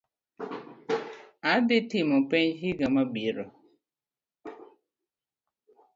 [1.51, 3.45] Adii timo penj iga mabiro.